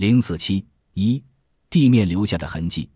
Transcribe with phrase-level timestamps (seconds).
[0.00, 1.22] 零四七一，
[1.68, 2.88] 地面留下的痕迹，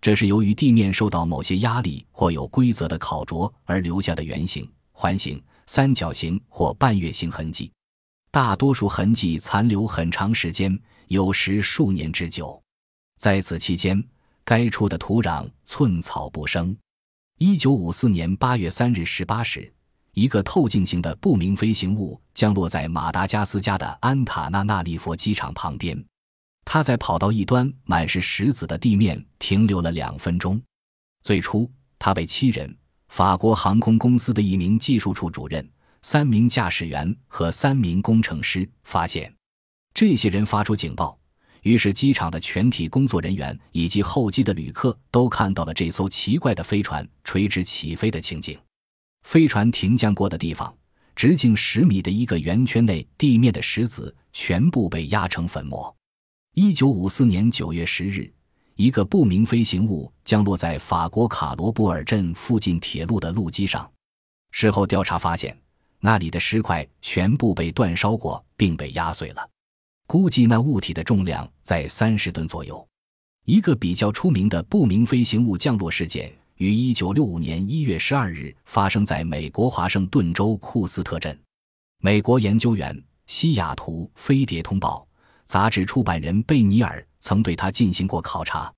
[0.00, 7.68] 这是由于地面受到某些压力或有规则的烤灼而留下的圆形、环形、三角形或半月形痕迹。
[8.30, 12.62] 大多数痕迹残留很长时间，有时数年之久。
[13.18, 14.00] 在此期间，
[14.44, 16.76] 该处的土壤寸草不生。
[17.38, 19.68] 一九五四年八月三日十八时。
[20.12, 26.04] 一个透镜型的不明飞行物降落在马达加斯加的安塔纳纳利佛机场旁边，
[26.72, 30.58] 他在跑道一端满是石子的地面停留了两分钟。
[31.22, 32.74] 最初，他被七人、
[33.08, 39.30] 法国航空公司的一名技术处主任、三名驾驶员和三名工程师发现。
[39.92, 41.18] 这些人发出警报，
[41.60, 48.58] 于是机场的全体工作人员以及候机的旅客都看到了这艘奇怪的飞船垂直起飞的情景。
[49.24, 50.74] 飞船停降过的地方，
[51.14, 55.94] 直径十米的一个圆圈内，地面的石子全部被压成粉末。
[56.54, 58.30] 一九五四年九月十日，
[58.74, 63.90] 一个不明飞行物降落在法国卡罗布尔镇附近铁路的路基上。
[64.50, 65.58] 事后调查发现，
[65.98, 69.48] 那里的石块全部被煅烧过，并被压碎了。
[70.06, 72.86] 估计那物体的重量在三十吨左右。
[73.46, 76.30] 一个比较出名的不明飞行物降落事件。
[76.56, 81.36] 于一九六五年一月十二日发生在美国华盛顿州库斯特镇。
[82.02, 85.08] 美国研究员西雅图飞碟通报
[85.52, 88.72] 杂志出版人贝尼尔曾对他进行过考察。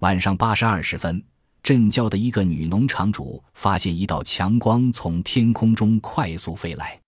[0.00, 1.24] 晚上八时二十分，
[1.62, 7.00] 镇郊的一个女农场主发现一道强光从天空中快速飞来，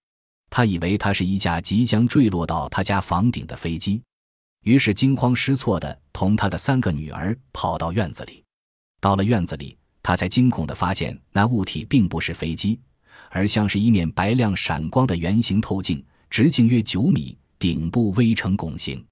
[0.49, 4.03] 他以为它是一架即将坠落到他家房顶的飞机，
[4.63, 8.43] 于是惊慌失措地同他的三个女儿跑到院子里。
[8.99, 9.77] 到了院子里。
[10.03, 12.81] 他才惊恐地发现，那物体并不是飞机，
[13.29, 19.07] 而像是一面白亮闪光的圆形透镜，直径约九米，顶部微呈拱形。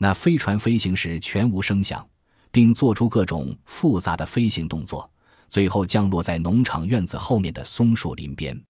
[0.00, 2.04] 那飞船飞行时全无声响，
[2.50, 5.08] 并做出各种复杂的飞行动作，
[5.48, 8.60] 最后降落在农场院子后面的松树林边。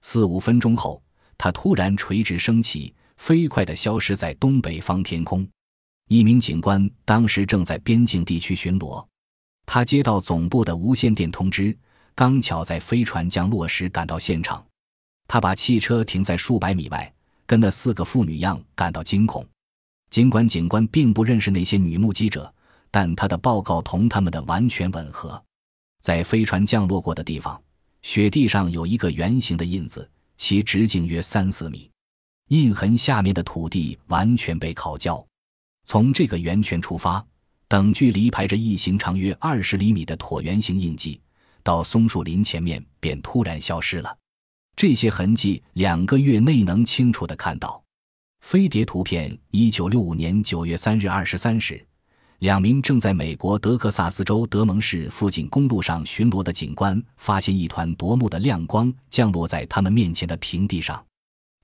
[0.00, 1.00] 四五分钟后，
[1.38, 5.48] 它突然垂直升起，飞快地消失在东北方天空。
[6.08, 9.06] 一名警官当时正在边境地区巡逻。
[9.64, 11.78] 他接到总部的无线电通知，
[12.16, 14.66] 刚巧在飞船降落时赶到现场。
[15.28, 17.14] 他把汽车停在数百米外，
[17.46, 19.46] 跟那四个妇女一样感到惊恐。
[20.10, 22.52] 尽管警官并不认识那些女目击者，
[22.90, 25.42] 但他的报告同他们的完全吻合。
[26.00, 27.60] 在飞船降落过的地方，
[28.02, 31.90] 雪地上有一个圆形的印子，其直径约三四米。
[32.48, 35.24] 印痕下面的土地完全被烤焦。
[35.84, 37.24] 从这个圆圈出发。
[37.66, 41.20] 等距离排着一形长约二十厘米的椭圆形印记，
[41.62, 44.16] 到松树林前面便突然消失了。
[44.76, 47.82] 这些痕迹两个月内能清楚的看到。
[48.40, 51.82] 飞碟图片：一九六五年九月三日二十三时，
[52.40, 61.02] 两名正在美国德克萨斯州德蒙市附近公路上巡逻的警官发现一团夺目的亮光降落在他们面前的平地上，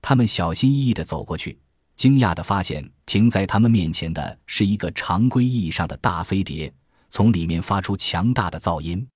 [0.01, 1.59] 他们小心翼翼地走过去。
[1.95, 6.73] 惊讶地发现，停在他们面前的是一个常规意义上的大飞碟，
[7.11, 9.07] 从里面发出强大的噪音。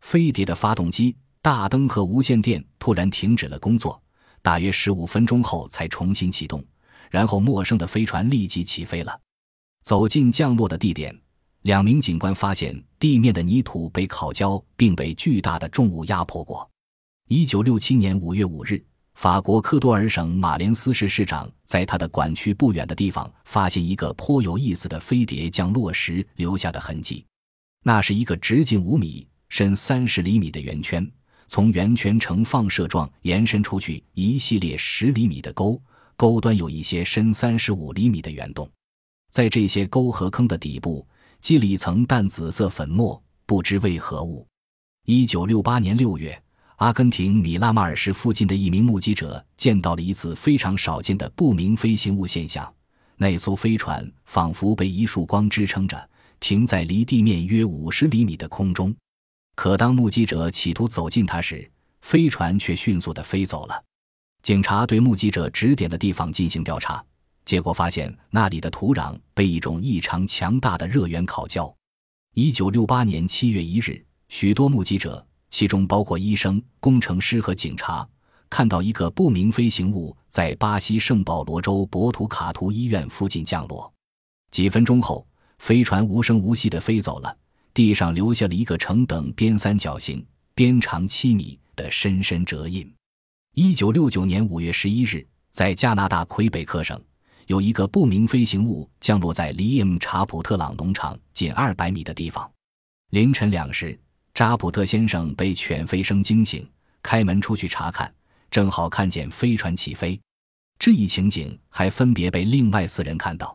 [0.00, 4.02] 飞碟的发动机、大灯和无线电突然停止了工作，
[4.42, 6.60] 大约十五分钟后才重新启动。
[7.08, 9.16] 然后，陌生的飞船立即起飞了。
[9.84, 11.16] 走进降落的地点，
[11.62, 16.68] 两名警官发现地面的泥土被烤焦，并被巨大的重物压迫过。
[17.28, 18.84] 一九六七年五月五日。
[19.14, 27.24] 法国科多尔省马连斯市市长在他的管区不远的地方发现一个颇有意思的飞碟降落时留下的痕迹。
[27.84, 31.08] 那是一个直径五米、深三十厘米的圆圈，
[31.48, 35.80] 从圆圈呈放射状延伸出去一系列十厘米的沟，
[36.16, 38.68] 沟端有一些深三十五厘米的圆洞。
[39.30, 41.06] 在这些沟和坑的底部
[41.40, 44.46] 积了一层淡紫色粉末，不知为何物。
[45.06, 46.40] 一九六八年六月。
[46.76, 52.70] 阿根廷米拉马尔市附近的一名目击者见到了一次非常少见的不明飞行物现象。
[53.16, 58.94] 那艘飞船仿佛被一束光支撑着，停在离地面约五十厘米的空中。
[59.56, 61.68] 可当目击者企图走近它时，
[62.02, 63.82] 飞船却迅速地飞走了。
[64.42, 67.04] 警察对目击者指点的地方进行调查，
[67.44, 71.74] 结果发现那里的土壤被一种异常强大的热源烤焦。
[72.34, 75.26] 一九六八年七月一日，许多目击者。
[75.48, 78.06] 其中包括医生、工程师和警察，
[78.50, 83.90] 看到一个不明飞行物在巴西圣保罗州博图卡图医院附近降落。
[84.50, 85.26] 几分钟后，
[85.58, 87.34] 飞船无声无息地飞走了，
[87.76, 90.24] 地上留下了一个呈等边三角形、
[90.54, 92.90] 边长七米的深深折印。
[93.54, 96.98] 一九六九年五月十一日，在加拿大魁北克省，
[97.48, 102.50] 有一个不明飞行物降落在离 M 查普特朗农场仅二百米的地方。
[103.10, 104.00] 凌晨两时，
[104.32, 106.66] 扎普特先生被犬吠声惊醒，
[107.02, 108.10] 开门出去查看，
[108.50, 110.18] 正好看见飞船起飞。
[110.78, 113.54] 这一情景还分别被另外四人看到。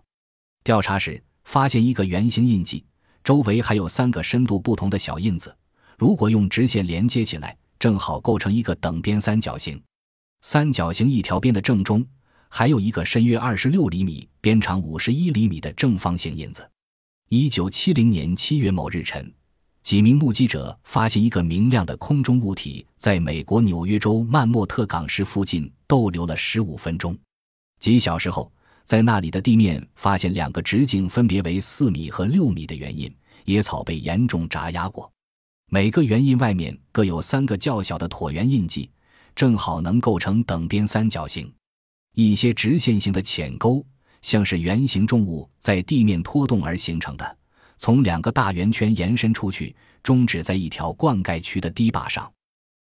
[0.63, 2.85] 调查时发现一个圆形印记，
[3.23, 5.55] 周围还有三个深度不同的小印子。
[5.97, 9.81] 如果用直线连接起来，正好构成一个等边三角形。
[10.41, 12.03] 三角形一条边的正中，
[12.49, 16.67] 还有一个深约二十六厘米、边长五十一厘米的正方形印子。
[17.29, 19.31] 一九七零年七月某日晨，
[19.83, 27.15] 几名目击者发现一个明亮的空中物体在美国纽约州曼莫特港市附近逗留了十五分钟。
[27.79, 28.51] 几小时后，
[28.83, 33.13] 在那里的地面发现两个直径分别为四米和六米的圆印，
[33.45, 35.11] 野草被严重扎压过，
[35.69, 38.89] 每个圆印外面各有三个较小的椭圆印记。
[39.33, 41.51] 正好能构成等边三角形，
[42.15, 43.83] 一些直线型的浅沟，
[44.21, 47.37] 像是圆形重物在地面拖动而形成的，
[47.77, 49.73] 从两个大圆圈延伸出去，
[50.03, 52.29] 终止在一条灌溉区的堤坝上。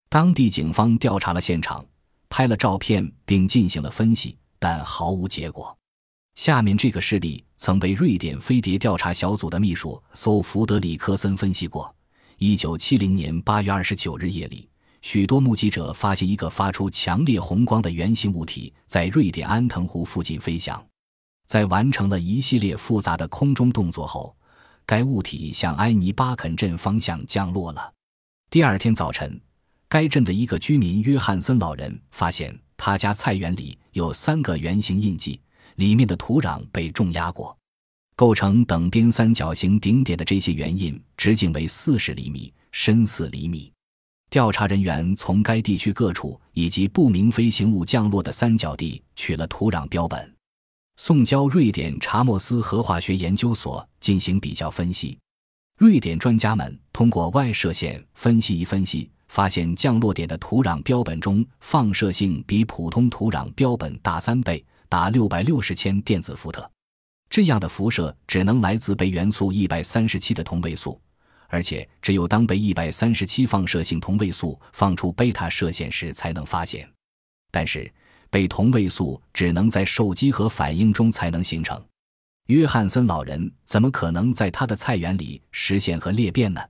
[0.10, 1.86] 当地警方调查了现场，
[2.30, 5.79] 拍了照片，并进行了分析，但毫无结果。
[6.40, 11.94] 下面这个事例曾被瑞典飞碟调查小组的秘书搜福德里克森分析过。
[12.38, 14.66] 一九七零年八月二十九日夜里。
[15.02, 20.82] 许多目击者发现一个发出强烈红光的圆形物体在瑞典安藤湖附近飞翔，
[21.46, 24.34] 在完成了一系列复杂的空中动作后，
[24.86, 27.94] 该物体向埃尼巴肯镇方向降落了。
[28.50, 29.38] 第二天早晨，
[29.90, 35.38] 该镇的一个居民约翰森老人发现他家菜园里有三个圆形印记，
[35.80, 37.58] 里面的土壤被重压过，
[38.18, 43.72] 构成等边三角形顶点的这些圆印直径为四十厘米，深四厘米。
[44.30, 50.36] 调查人员从该地区各处以及不明飞行物降落的三角地取了土壤标本，
[50.98, 55.18] 送交瑞典查莫斯核化学研究所进行比较分析。
[55.78, 66.70] 瑞典专家们通过外射线分析一分析，发现降落点的土壤标本中放射性比普通土壤标本大三倍，达六百六十千电子伏特。
[67.30, 71.00] 这样的辐射只能来自钡元素一百三十七的同位素。
[71.52, 76.88] 而且只有当被一百三十七放射性同位素放出贝塔射线时才能发现，
[77.50, 77.92] 但是
[78.30, 81.84] 被同位素只能在受激核反应中才能形成。
[82.46, 86.62] 约翰森老人怎么可能在他的菜园里实现核裂变呢？